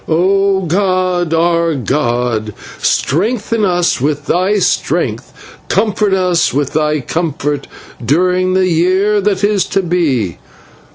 [0.07, 5.31] O god, our god, strengthen us with thy strength,
[5.67, 7.67] comfort us with thy comfort
[8.03, 10.39] during the day that is to be.